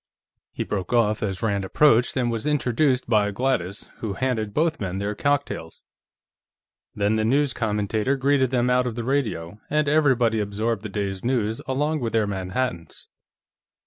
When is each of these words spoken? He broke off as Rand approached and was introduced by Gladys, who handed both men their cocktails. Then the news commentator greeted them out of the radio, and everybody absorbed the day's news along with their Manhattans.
He 0.51 0.63
broke 0.63 0.93
off 0.93 1.21
as 1.21 1.43
Rand 1.43 1.63
approached 1.63 2.17
and 2.17 2.31
was 2.31 2.47
introduced 2.47 3.07
by 3.07 3.29
Gladys, 3.29 3.87
who 3.97 4.13
handed 4.13 4.51
both 4.51 4.79
men 4.79 4.97
their 4.97 5.13
cocktails. 5.13 5.85
Then 6.95 7.17
the 7.17 7.23
news 7.23 7.53
commentator 7.53 8.15
greeted 8.15 8.49
them 8.49 8.67
out 8.67 8.87
of 8.87 8.95
the 8.95 9.03
radio, 9.03 9.59
and 9.69 9.87
everybody 9.87 10.39
absorbed 10.39 10.81
the 10.81 10.89
day's 10.89 11.23
news 11.23 11.61
along 11.67 11.99
with 11.99 12.13
their 12.13 12.25
Manhattans. 12.25 13.09